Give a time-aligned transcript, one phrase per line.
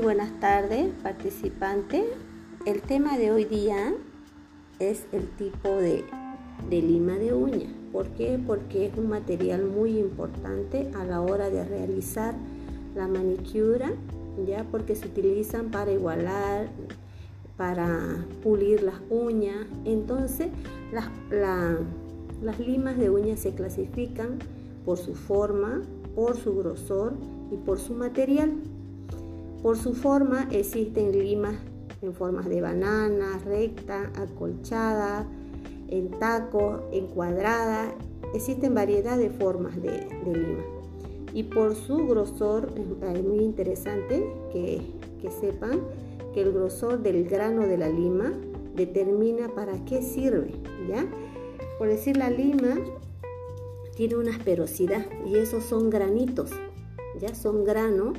[0.00, 2.06] Muy buenas tardes, participante.
[2.64, 3.92] El tema de hoy día
[4.78, 6.06] es el tipo de,
[6.70, 7.68] lima de uña.
[7.92, 8.40] ¿Por qué?
[8.46, 12.34] Porque es un material muy importante a la hora de realizar
[12.96, 13.92] la manicura,
[14.46, 16.70] ya porque se utilizan para igualar,
[17.58, 19.66] para pulir las uñas.
[19.84, 20.48] Entonces,
[20.94, 24.38] las, las limas de uñas se clasifican
[24.86, 25.82] por su forma,
[26.14, 27.12] por su grosor
[27.52, 28.54] y por su material.
[29.62, 31.56] Por su forma existen limas
[32.00, 35.26] en formas de banana, recta, acolchada,
[35.88, 37.94] en taco, encuadrada.
[38.34, 40.64] Existen variedad de formas de, lima.
[41.34, 44.80] Y por su grosor, es muy interesante que,
[45.20, 45.80] que sepan
[46.32, 48.32] que el grosor del grano de la lima
[48.74, 50.52] determina para qué sirve,
[50.88, 51.06] ¿ya?
[51.78, 52.76] Por decir, la lima
[53.94, 56.50] tiene una asperosidad y esos son granitos,
[57.20, 58.14] ya son grano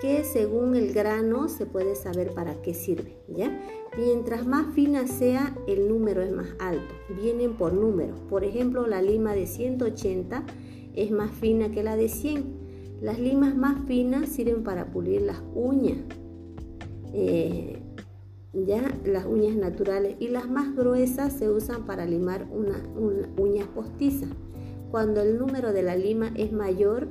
[0.00, 3.60] que según el grano se puede saber para qué sirve, ¿ya?
[3.96, 6.94] Mientras más fina sea, el número es más alto.
[7.20, 8.14] Vienen por número.
[8.28, 10.44] Por ejemplo, la lima de 180
[10.94, 12.44] es más fina que la de 100.
[13.00, 15.98] Las limas más finas sirven para pulir las uñas,
[17.12, 17.80] eh,
[18.52, 22.82] ya las uñas naturales, y las más gruesas se usan para limar una
[23.36, 24.30] uñas postizas.
[24.90, 27.08] Cuando el número de la lima es mayor,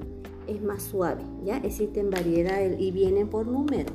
[0.48, 1.24] es más suave.
[1.44, 1.58] ¿ya?
[1.58, 3.92] Existen variedades y vienen por número.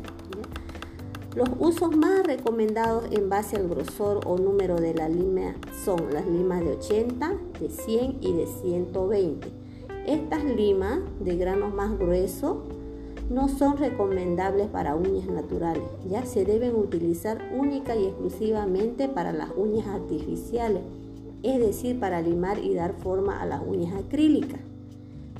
[1.34, 6.26] Los usos más recomendados en base al grosor o número de la lima son las
[6.26, 9.48] limas de 80, de 100 y de 120.
[10.06, 12.58] Estas limas de granos más gruesos
[13.30, 19.50] no son recomendables para uñas naturales, ya se deben utilizar única y exclusivamente para las
[19.56, 20.82] uñas artificiales,
[21.42, 24.60] es decir, para limar y dar forma a las uñas acrílicas.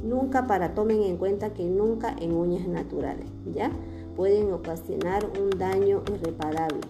[0.03, 3.71] Nunca para tomen en cuenta que nunca en uñas naturales, ¿ya?
[4.17, 6.81] Pueden ocasionar un daño irreparable.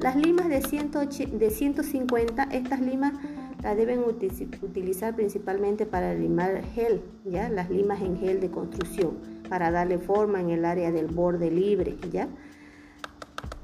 [0.00, 3.12] Las limas de, 150, estas limas
[3.62, 7.50] las deben utilizar principalmente para limar gel, ¿ya?
[7.50, 9.18] Las limas en gel de construcción,
[9.50, 12.28] para darle forma en el área del borde libre, ¿ya?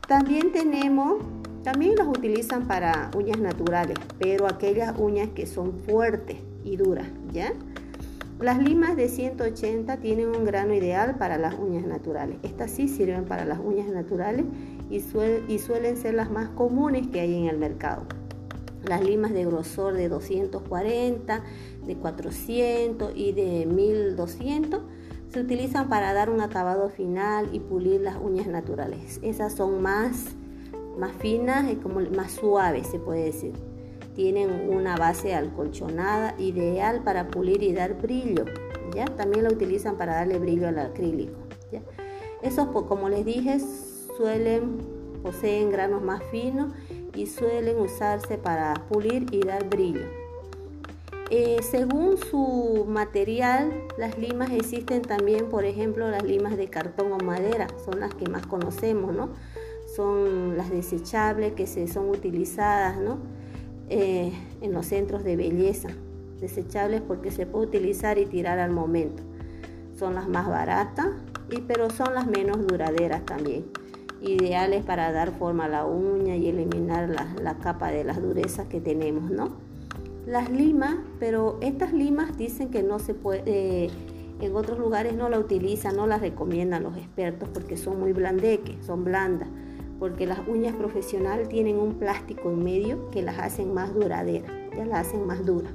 [0.06, 1.22] También tenemos,
[1.64, 7.54] también las utilizan para uñas naturales, pero aquellas uñas que son fuertes y duras, ¿ya?
[8.40, 12.36] Las limas de 180 tienen un grano ideal para las uñas naturales.
[12.42, 14.44] Estas sí sirven para las uñas naturales
[14.90, 18.02] y, suelen ser las más comunes que hay en el mercado.
[18.84, 21.42] Las limas de grosor de 240,
[21.86, 24.82] de 400 y de 1200
[25.32, 29.18] se utilizan para dar un acabado final y pulir las uñas naturales.
[29.22, 30.26] Esas son más,
[30.98, 33.54] más finas y como más suaves, se puede decir.
[34.16, 38.46] Tienen una base alcolchonada ideal para pulir y dar brillo.
[38.92, 39.04] ¿ya?
[39.04, 41.38] También la utilizan para darle brillo al acrílico.
[42.42, 43.58] Esos, como les dije,
[44.16, 44.96] suelen
[45.26, 46.72] poseen granos más finos
[47.14, 50.06] y suelen usarse para pulir y dar brillo.
[51.30, 57.18] Eh, según su material, las limas existen también, por ejemplo, las limas de cartón o
[57.18, 59.30] madera, son las que más conocemos, ¿no?
[59.96, 63.18] Son las desechables que se son utilizadas, ¿no?
[63.88, 64.32] Eh,
[64.62, 65.90] en los centros de belleza,
[66.40, 69.22] desechables porque se puede utilizar y tirar al momento.
[69.96, 71.06] Son las más baratas,
[71.50, 73.66] y, pero son las menos duraderas también.
[74.20, 77.08] Ideales para dar forma a la uña y eliminar
[77.40, 79.50] la, capa de las durezas que tenemos, ¿no?
[80.26, 83.90] Las limas, pero estas limas dicen que no se puede,
[84.40, 88.84] en otros lugares no la utilizan, no las recomiendan los expertos porque son muy blandeques,
[88.84, 89.48] son blandas
[89.98, 94.84] porque las uñas profesionales tienen un plástico en medio que las hacen más duraderas, ya
[94.84, 95.72] las hacen más duras.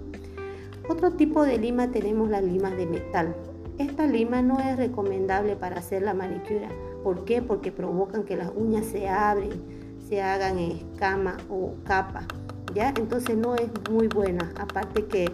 [0.90, 3.36] Otro tipo de lima tenemos las limas de metal.
[3.78, 6.70] Esta lima no es recomendable para hacer la manicura.
[7.04, 7.42] ¿Por qué?
[7.42, 9.62] Porque provocan que las uñas se abren,
[10.08, 12.28] se hagan escama o capa.
[12.74, 12.90] ¿ya?
[12.90, 15.30] Entonces no es muy buena, aparte que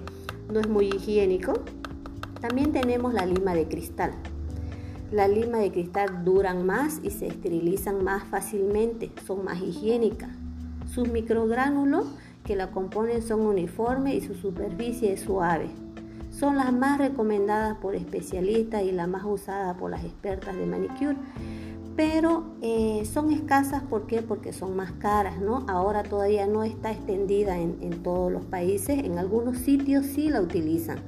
[0.51, 1.53] no es muy higiénico.
[2.41, 4.11] También tenemos la lima de cristal.
[5.11, 10.31] La lima de cristal duran más y se esterilizan más fácilmente, son más higiénicas.
[10.85, 12.07] Sus microgránulos
[12.43, 15.69] que la componen son uniformes y su superficie es suave.
[16.29, 21.15] Son las más recomendadas por especialistas y las más usadas por las expertas de manicure,
[21.95, 24.21] pero eh, son escasas ¿por qué?
[24.21, 25.65] porque son más caras, ¿no?
[25.69, 30.41] Ahora todavía no está extendida en, en todos los países, en algunos sitios sí la
[30.41, 30.99] utilizan,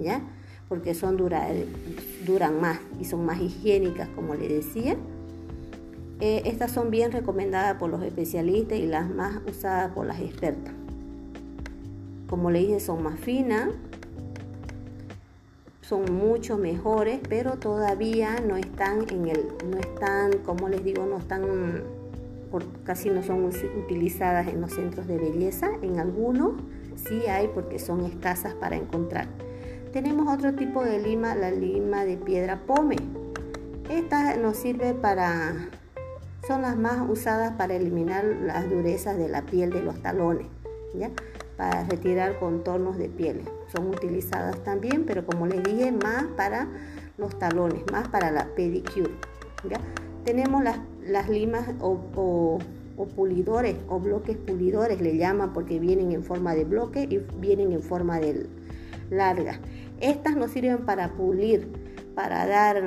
[0.00, 0.22] ¿ya?
[0.70, 4.96] Porque son duran más y son más higiénicas, como le decía.
[6.20, 10.72] Eh, estas son bien recomendadas por los especialistas y las más usadas por las expertas.
[12.28, 13.70] Como le dije, son más finas,
[15.80, 21.18] son mucho mejores, pero todavía no están en el, no están, como les digo, no
[21.18, 21.82] están,
[22.84, 25.68] casi no son utilizadas en los centros de belleza.
[25.82, 26.52] En algunos
[26.94, 29.49] sí hay porque son escasas para encontrar.
[29.92, 32.94] Tenemos otro tipo de lima, la lima de piedra pome.
[33.88, 35.68] Esta nos sirve para,
[36.46, 40.46] son las más usadas para eliminar las durezas de la piel de los talones,
[40.94, 41.10] ¿ya?
[41.56, 43.42] para retirar contornos de piel.
[43.72, 46.68] Son utilizadas también, pero como les dije, más para
[47.18, 49.10] los talones, más para la pedicure.
[49.68, 49.80] ¿ya?
[50.24, 52.58] Tenemos las, las limas o, o,
[53.16, 57.82] pulidores o bloques pulidores, le llaman porque vienen en forma de bloque y vienen en
[57.82, 58.46] forma de
[59.10, 59.60] larga.
[60.00, 61.68] Estas nos sirven para pulir,
[62.14, 62.82] para dar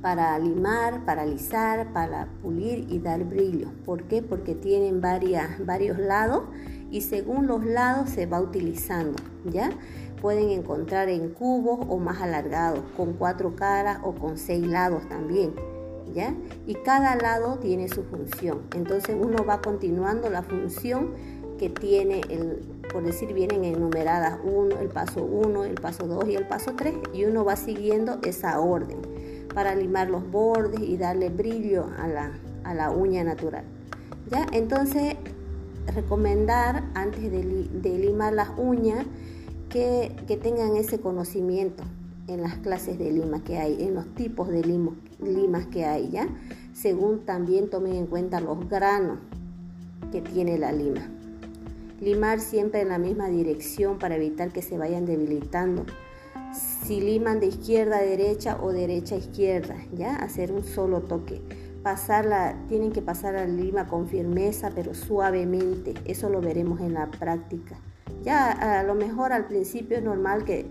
[0.00, 3.68] para limar, para alisar, para pulir y dar brillo.
[3.84, 4.22] ¿Por qué?
[4.22, 6.44] Porque tienen varias, varios lados
[6.90, 9.70] y según los lados se va utilizando, ¿ya?
[10.20, 15.54] Pueden encontrar en cubos o más alargados, con cuatro caras o con seis lados también,
[16.14, 16.34] ¿ya?
[16.66, 18.62] Y cada lado tiene su función.
[18.74, 21.10] Entonces uno va continuando la función
[21.58, 22.62] que tiene el,
[22.92, 26.94] por decir, vienen enumeradas uno, el paso 1, el paso 2 y el paso 3
[27.12, 28.98] y uno va siguiendo esa orden
[29.54, 32.32] para limar los bordes y darle brillo a la,
[32.64, 33.64] a la uña natural.
[34.30, 34.46] ¿Ya?
[34.52, 35.16] Entonces,
[35.94, 39.06] recomendar antes de, limar las uñas
[39.68, 41.82] que, tengan ese conocimiento
[42.26, 46.28] en las clases de lima que hay, en los tipos de limas que hay, ¿ya?
[46.74, 49.18] Según también tomen en cuenta los granos
[50.12, 51.08] que tiene la lima.
[52.00, 55.84] Limar siempre en la misma dirección para evitar que se vayan debilitando
[56.52, 60.16] si liman de izquierda a derecha o derecha a izquierda, ¿ya?
[60.16, 61.42] Hacer un solo toque.
[61.82, 65.94] Pasarla, tienen que pasar la lima con firmeza, pero suavemente.
[66.04, 67.78] Eso lo veremos en la práctica.
[68.22, 70.66] Ya a lo mejor al principio es normal que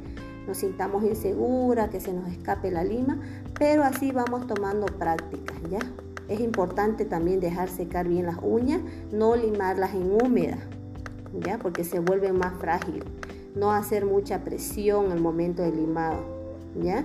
[0.47, 3.19] nos sintamos insegura, que se nos escape la lima,
[3.57, 5.79] pero así vamos tomando práctica, ¿ya?
[6.27, 8.81] Es importante también dejar secar bien las uñas,
[9.11, 10.57] no limarlas en húmeda,
[11.39, 11.57] ¿ya?
[11.57, 13.03] Porque se vuelven más frágiles
[13.57, 16.19] no hacer mucha presión al momento del limado,
[16.81, 17.03] ¿ya?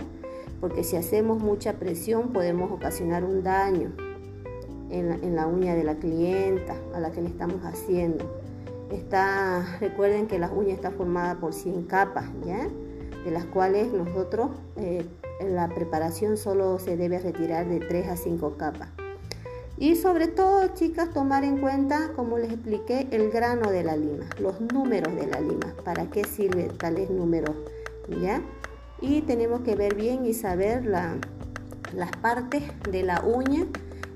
[0.60, 3.90] Porque si hacemos mucha presión podemos ocasionar un daño
[4.90, 8.30] en la, uña de la clienta a la que le estamos haciendo.
[8.90, 12.68] Está, recuerden que la uña está formada por 100 capas, ¿ya?
[13.24, 15.06] De las cuales nosotros eh,
[15.40, 18.90] en la preparación solo se debe retirar de 3 a 5 capas.
[19.82, 24.26] Y sobre todo, chicas, tomar en cuenta, como les expliqué, el grano de la lima,
[24.38, 27.56] los números de la lima, para qué sirve tales números,
[28.22, 28.40] ¿ya?
[29.00, 32.62] Y tenemos que ver bien y saber las partes
[32.92, 33.66] de la uña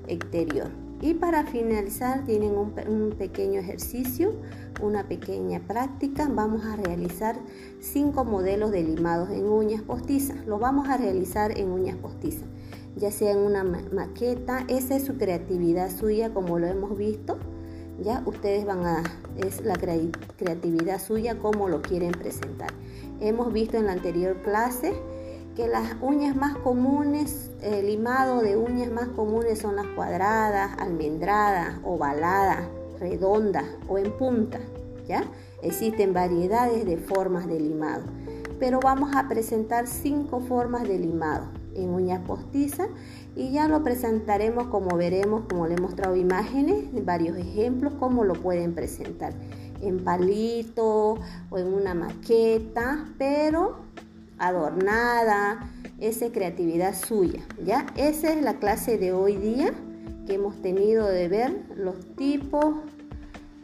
[0.07, 0.69] exterior.
[1.01, 4.35] Y para finalizar tienen un, un, pequeño ejercicio,
[4.81, 6.29] una pequeña práctica.
[6.31, 7.35] Vamos a realizar
[7.81, 10.45] cinco modelos de limados en uñas postizas.
[10.45, 12.47] Lo vamos a realizar en uñas postizas
[12.97, 17.37] ya sea en una maqueta, esa es su creatividad suya como lo hemos visto,
[17.99, 19.03] ya ustedes van a,
[19.37, 22.71] es la creatividad suya como lo quieren presentar.
[23.19, 24.93] Hemos visto en la anterior clase
[25.55, 31.79] que las uñas más comunes, el limado de uñas más comunes son las cuadradas, almendradas,
[31.83, 32.67] ovaladas,
[32.99, 34.59] redondas o en punta,
[35.07, 35.23] ¿ya?
[35.61, 38.03] Existen variedades de formas de limado,
[38.59, 42.89] pero vamos a presentar cinco formas de limado en uñas postizas
[43.35, 48.33] y ya lo presentaremos como veremos, como le he mostrado imágenes, varios ejemplos, cómo lo
[48.33, 49.33] pueden presentar
[49.81, 51.19] en palito
[51.49, 53.77] o en una maqueta, pero
[54.39, 55.69] adornada,
[55.99, 57.85] esa creatividad suya, ¿ya?
[57.95, 59.71] Esa es la clase de hoy día
[60.25, 62.75] que hemos tenido de ver los tipos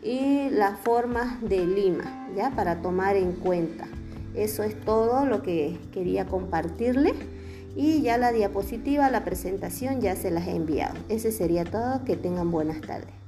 [0.01, 2.51] y las formas de lima, ¿ya?
[2.51, 3.88] Para tomar en cuenta.
[4.36, 7.13] Eso es todo lo que quería compartirles
[7.75, 10.96] y ya la diapositiva, la presentación ya se las he enviado.
[11.10, 12.03] Ese sería todo.
[12.06, 13.23] Que tengan buenas tardes.